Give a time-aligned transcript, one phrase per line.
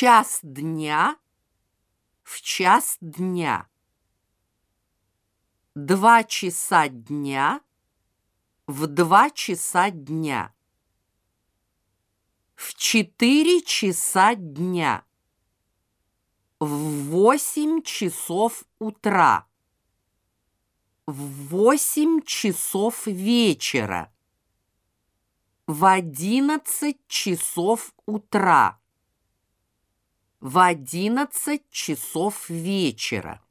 [0.00, 1.18] час дня,
[2.22, 3.68] в час дня.
[5.74, 7.60] Два часа дня,
[8.66, 10.54] в два часа дня.
[12.54, 15.04] В четыре часа дня.
[16.60, 19.46] В восемь часов утра.
[21.04, 24.10] В восемь часов вечера.
[25.66, 28.79] В одиннадцать часов утра.
[30.40, 33.42] В одиннадцать часов вечера.